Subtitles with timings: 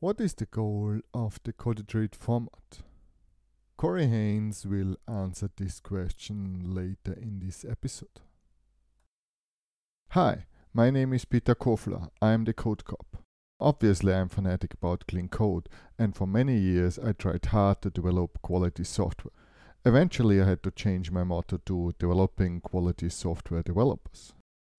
[0.00, 2.82] What is the goal of the Code Retreat format?
[3.76, 8.20] Corey Haines will answer this question later in this episode.
[10.10, 12.10] Hi, my name is Peter Kofler.
[12.22, 13.24] I am the Code Cop.
[13.58, 15.68] Obviously, I'm fanatic about clean code,
[15.98, 19.34] and for many years I tried hard to develop quality software.
[19.84, 24.32] Eventually, I had to change my motto to developing quality software developers.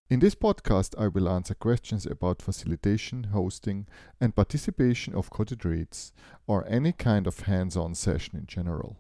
[0.09, 3.85] In this podcast, I will answer questions about facilitation, hosting,
[4.19, 6.13] and participation of retreats,
[6.47, 8.97] or any kind of hands on session in general.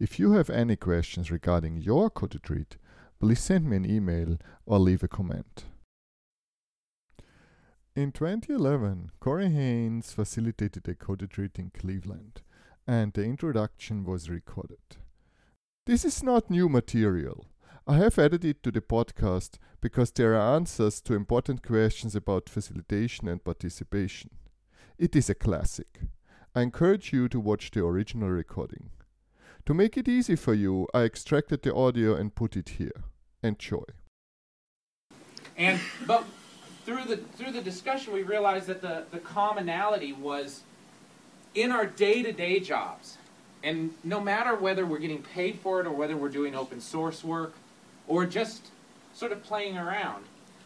[0.00, 2.78] If you have any questions regarding your retreat,
[3.20, 5.66] please send me an email or leave a comment.
[7.94, 12.42] In 2011, Corey Haines facilitated a retreat in Cleveland,
[12.88, 14.96] and the introduction was recorded.
[15.86, 17.46] This is not new material.
[17.86, 22.48] I have added it to the podcast because there are answers to important questions about
[22.48, 24.30] facilitation and participation.
[24.98, 26.00] It is a classic.
[26.54, 28.90] I encourage you to watch the original recording.
[29.66, 33.04] To make it easy for you, I extracted the audio and put it here.
[33.42, 33.84] Enjoy.
[35.56, 36.24] And but
[36.84, 40.60] through the through the discussion we realized that the, the commonality was
[41.54, 43.16] in our day-to-day jobs.
[43.62, 47.24] And no matter whether we're getting paid for it or whether we're doing open source
[47.24, 47.54] work
[48.08, 48.68] or just
[49.14, 50.24] sort of playing around,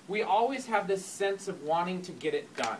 [0.08, 2.78] we always have this sense of wanting to get it done.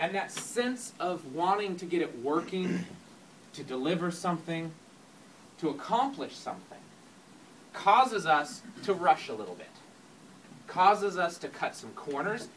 [0.00, 2.84] And that sense of wanting to get it working,
[3.54, 4.72] to deliver something,
[5.58, 6.78] to accomplish something,
[7.72, 9.70] causes us to rush a little bit,
[10.66, 12.48] causes us to cut some corners,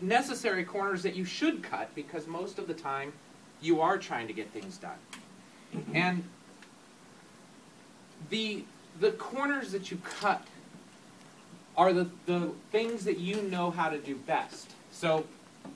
[0.00, 3.12] necessary corners that you should cut because most of the time
[3.60, 4.98] you are trying to get things done.
[5.74, 5.96] Mm-hmm.
[5.96, 6.24] And
[8.30, 8.64] the
[9.00, 10.46] the corners that you cut
[11.76, 14.70] are the, the things that you know how to do best.
[14.90, 15.26] So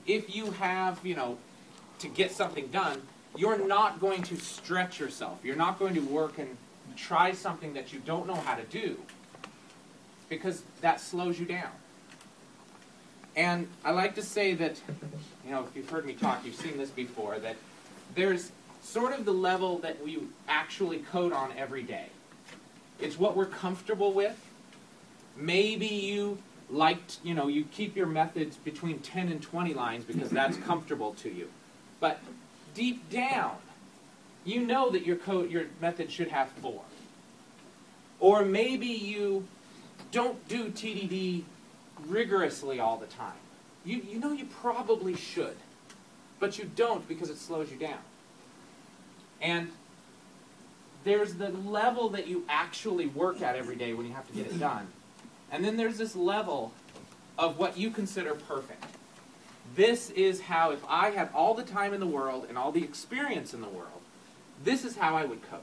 [0.07, 1.37] if you have, you know,
[1.99, 3.01] to get something done,
[3.35, 5.39] you're not going to stretch yourself.
[5.43, 6.57] You're not going to work and
[6.97, 8.97] try something that you don't know how to do
[10.27, 11.69] because that slows you down.
[13.35, 14.81] And I like to say that,
[15.45, 17.55] you know, if you've heard me talk, you've seen this before, that
[18.15, 18.51] there's
[18.81, 22.07] sort of the level that we actually code on every day.
[23.01, 24.37] It's what we're comfortable with.
[25.35, 26.37] Maybe you
[26.69, 31.13] liked, you know, you keep your methods between 10 and 20 lines because that's comfortable
[31.15, 31.49] to you.
[31.99, 32.19] But
[32.73, 33.57] deep down,
[34.45, 36.81] you know that your code your method should have 4.
[38.19, 39.47] Or maybe you
[40.11, 41.43] don't do TDD
[42.07, 43.33] rigorously all the time.
[43.83, 45.57] You you know you probably should,
[46.39, 47.99] but you don't because it slows you down.
[49.41, 49.71] And
[51.03, 54.47] there's the level that you actually work at every day when you have to get
[54.47, 54.87] it done.
[55.51, 56.73] And then there's this level
[57.37, 58.83] of what you consider perfect.
[59.75, 62.83] This is how, if I had all the time in the world and all the
[62.83, 64.01] experience in the world,
[64.63, 65.61] this is how I would code.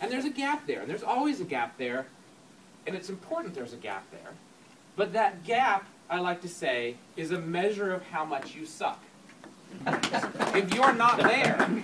[0.00, 2.06] And there's a gap there, and there's always a gap there,
[2.86, 4.32] and it's important there's a gap there.
[4.96, 9.02] But that gap, I like to say, is a measure of how much you suck.
[9.86, 11.82] if you're not there,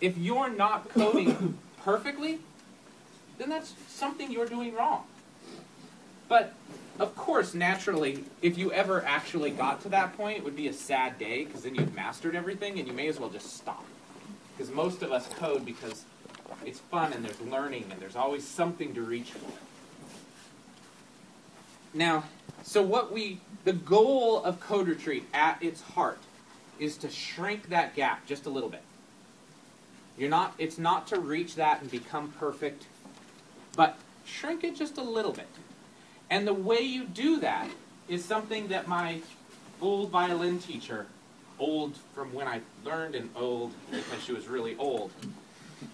[0.00, 2.40] if you're not coding perfectly,
[3.38, 5.04] then that's something you're doing wrong.
[6.28, 6.54] But
[6.98, 10.72] of course, naturally, if you ever actually got to that point, it would be a
[10.72, 13.84] sad day because then you've mastered everything and you may as well just stop.
[14.56, 16.04] Because most of us code because
[16.66, 19.52] it's fun and there's learning and there's always something to reach for.
[21.94, 22.24] Now,
[22.62, 26.18] so what we, the goal of Code Retreat at its heart
[26.78, 28.82] is to shrink that gap just a little bit.
[30.18, 32.86] You're not, it's not to reach that and become perfect,
[33.76, 35.48] but shrink it just a little bit.
[36.28, 37.68] And the way you do that
[38.08, 39.20] is something that my
[39.80, 41.06] old violin teacher,
[41.58, 45.10] old from when I learned and old because she was really old,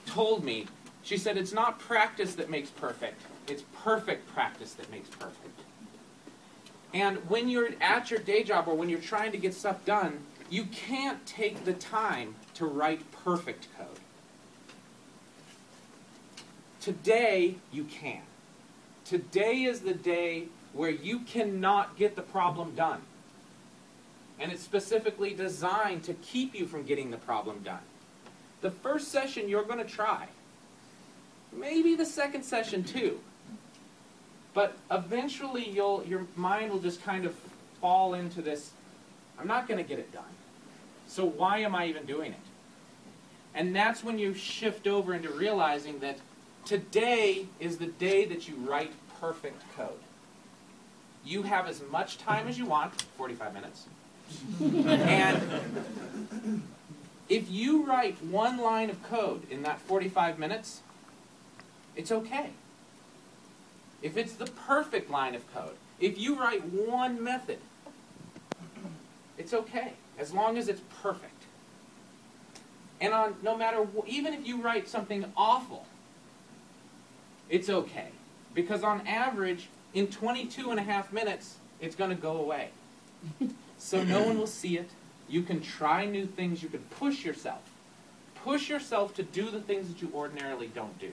[0.07, 0.67] told me.
[1.03, 5.61] She said, It's not practice that makes perfect, it's perfect practice that makes perfect.
[6.93, 10.21] And when you're at your day job or when you're trying to get stuff done,
[10.51, 13.86] you can't take the time to write perfect code.
[16.87, 18.23] Today, you can.
[19.05, 23.01] Today is the day where you cannot get the problem done.
[24.39, 27.81] And it's specifically designed to keep you from getting the problem done.
[28.61, 30.29] The first session you're going to try.
[31.53, 33.19] Maybe the second session too.
[34.55, 37.35] But eventually you'll your mind will just kind of
[37.81, 38.71] fall into this
[39.41, 40.23] I'm not going to get it done.
[41.09, 42.39] So why am I even doing it?
[43.57, 46.19] And that's when you shift over into realizing that
[46.67, 50.01] today is the day that you write perfect code.
[51.25, 53.87] You have as much time as you want, 45 minutes.
[54.61, 56.63] and
[57.29, 60.81] If you write one line of code in that 45 minutes,
[61.97, 62.51] it's okay.
[64.03, 67.59] If it's the perfect line of code, if you write one method,
[69.39, 71.33] it's okay, as long as it's perfect.
[73.01, 75.87] And on no matter even if you write something awful,
[77.49, 78.09] it's okay.
[78.55, 82.71] Because on average, in 22 and a half minutes, it's going to go away.
[83.79, 84.91] so no one will see it.
[85.29, 86.63] You can try new things.
[86.63, 87.63] You can push yourself.
[88.43, 91.13] Push yourself to do the things that you ordinarily don't do.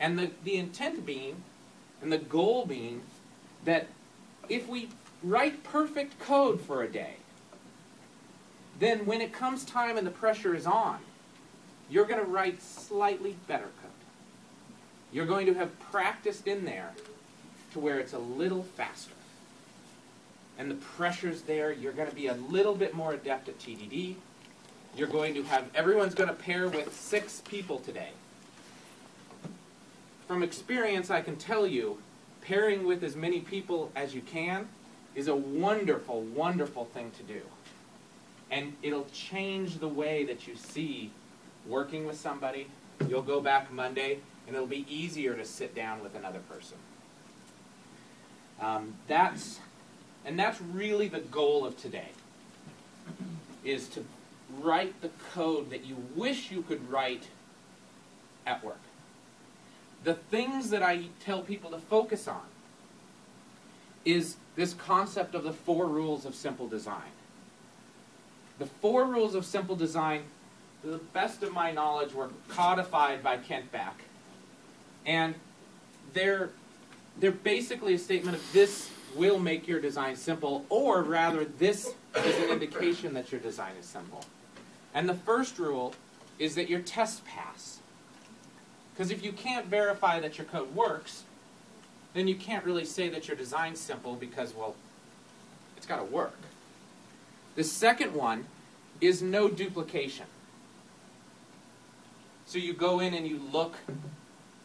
[0.00, 1.42] And the, the intent being,
[2.02, 3.02] and the goal being,
[3.64, 3.88] that
[4.48, 4.88] if we
[5.22, 7.16] write perfect code for a day,
[8.78, 10.98] then when it comes time and the pressure is on,
[11.90, 13.97] you're going to write slightly better code.
[15.12, 16.92] You're going to have practiced in there
[17.72, 19.12] to where it's a little faster.
[20.58, 21.72] And the pressure's there.
[21.72, 24.16] You're going to be a little bit more adept at TDD.
[24.96, 28.10] You're going to have, everyone's going to pair with six people today.
[30.26, 31.98] From experience, I can tell you,
[32.42, 34.68] pairing with as many people as you can
[35.14, 37.40] is a wonderful, wonderful thing to do.
[38.50, 41.10] And it'll change the way that you see
[41.66, 42.66] working with somebody.
[43.08, 44.18] You'll go back Monday,
[44.48, 46.78] and it'll be easier to sit down with another person.
[48.60, 49.60] Um, that's,
[50.24, 52.08] and that's really the goal of today,
[53.62, 54.04] is to
[54.60, 57.28] write the code that you wish you could write
[58.46, 58.80] at work.
[60.04, 62.40] The things that I tell people to focus on
[64.06, 67.12] is this concept of the four rules of simple design.
[68.58, 70.22] The four rules of simple design,
[70.82, 74.04] to the best of my knowledge, were codified by Kent Beck.
[75.08, 75.34] And
[76.12, 76.50] they're,
[77.18, 82.36] they're basically a statement of this will make your design simple, or rather, this is
[82.36, 84.22] an indication that your design is simple.
[84.94, 85.94] And the first rule
[86.38, 87.78] is that your test pass.
[88.92, 91.24] Because if you can't verify that your code works,
[92.12, 94.76] then you can't really say that your design's simple because, well,
[95.76, 96.36] it's got to work.
[97.54, 98.44] The second one
[99.00, 100.26] is no duplication.
[102.44, 103.76] So you go in and you look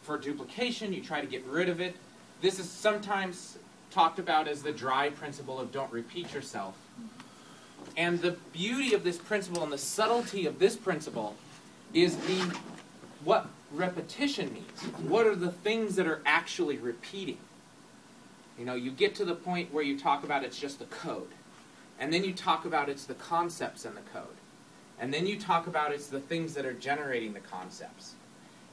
[0.04, 1.96] for duplication, you try to get rid of it.
[2.42, 3.58] This is sometimes
[3.90, 6.76] talked about as the dry principle of don't repeat yourself.
[7.96, 11.36] And the beauty of this principle and the subtlety of this principle
[11.92, 12.54] is the
[13.24, 14.80] what repetition means.
[15.08, 17.38] What are the things that are actually repeating?
[18.58, 21.28] You know, you get to the point where you talk about it's just the code.
[21.98, 24.26] And then you talk about it's the concepts in the code.
[25.00, 28.14] And then you talk about it's the things that are generating the concepts.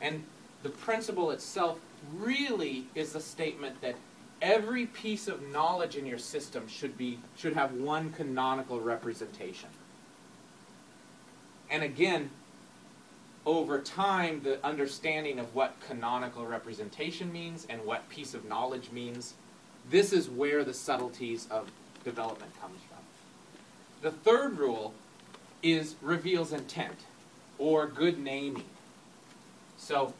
[0.01, 0.23] And
[0.63, 1.79] the principle itself
[2.17, 3.95] really is the statement that
[4.41, 9.69] every piece of knowledge in your system should be should have one canonical representation.
[11.69, 12.29] And again,
[13.45, 19.33] over time, the understanding of what canonical representation means and what piece of knowledge means,
[19.89, 21.71] this is where the subtleties of
[22.03, 22.97] development comes from.
[24.01, 24.93] The third rule
[25.63, 26.97] is reveals intent
[27.57, 28.65] or good naming.
[29.77, 30.13] So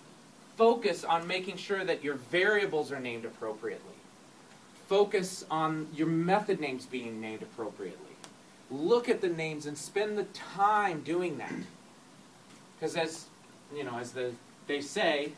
[0.55, 3.93] focus on making sure that your variables are named appropriately.
[4.87, 7.97] Focus on your method names being named appropriately.
[8.69, 11.53] Look at the names and spend the time doing that.
[12.75, 13.25] Because as
[13.75, 14.31] you know, as the
[14.67, 15.31] they say,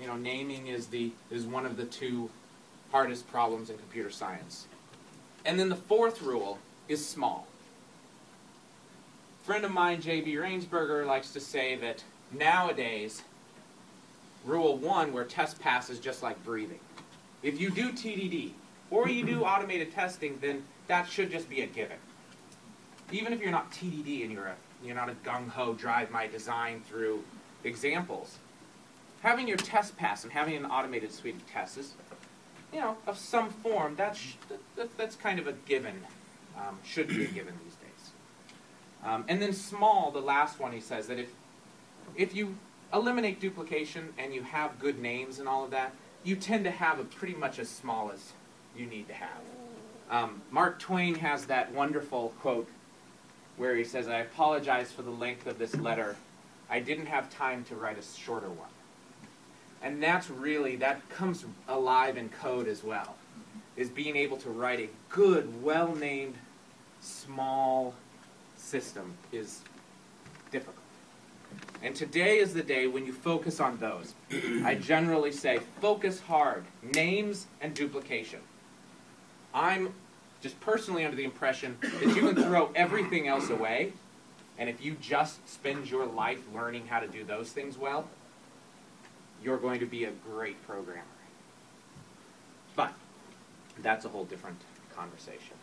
[0.00, 2.30] you know, naming is the is one of the two
[2.90, 4.66] hardest problems in computer science.
[5.44, 7.46] And then the fourth rule is small.
[9.40, 10.34] A friend of mine, J.B.
[10.34, 13.22] Rainsberger, likes to say that nowadays,
[14.44, 16.80] rule one, where test pass is just like breathing.
[17.42, 18.52] If you do TDD
[18.90, 21.96] or you do automated testing, then that should just be a given.
[23.10, 26.26] Even if you're not TDD and you're a you're not a gung ho drive my
[26.26, 27.22] design through
[27.62, 28.38] examples.
[29.22, 31.94] Having your test pass and having an automated suite of tests is,
[32.72, 33.94] you know, of some form.
[33.96, 34.36] That's
[34.76, 36.02] that, that's kind of a given.
[36.56, 38.10] Um, should be a given these days.
[39.04, 41.30] Um, and then small, the last one, he says that if
[42.16, 42.56] if you
[42.92, 45.92] eliminate duplication and you have good names and all of that,
[46.24, 48.32] you tend to have a pretty much as small as
[48.76, 49.40] you need to have.
[50.10, 52.68] Um, Mark Twain has that wonderful quote
[53.56, 56.16] where he says, I apologize for the length of this letter.
[56.70, 58.68] I didn't have time to write a shorter one.
[59.82, 63.16] And that's really, that comes alive in code as well,
[63.76, 66.34] is being able to write a good, well named,
[67.00, 67.94] small
[68.56, 69.60] system is
[70.50, 70.81] difficult.
[71.82, 74.14] And today is the day when you focus on those.
[74.64, 78.40] I generally say focus hard, names and duplication.
[79.54, 79.94] I'm
[80.40, 83.92] just personally under the impression that you can throw everything else away
[84.58, 88.06] And if you just spend your life learning how to do those things well,
[89.42, 91.02] you're going to be a great programmer.
[92.76, 92.92] But
[93.80, 94.58] that's a whole different
[94.94, 95.56] conversation.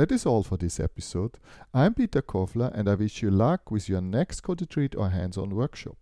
[0.00, 1.36] That is all for this episode.
[1.74, 5.36] I'm Peter Kofler and I wish you luck with your next Code Retreat or hands
[5.36, 5.98] on workshop.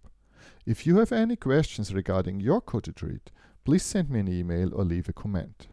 [0.64, 3.32] If you have any questions regarding your Code Retreat,
[3.64, 5.66] please send me an email or leave a comment.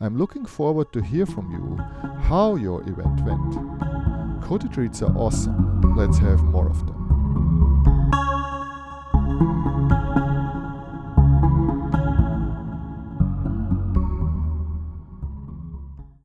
[0.00, 1.82] I'm looking forward to hear from you
[2.28, 4.40] how your event went.
[4.44, 5.96] Code Retreats are awesome.
[5.96, 7.07] Let's have more of them.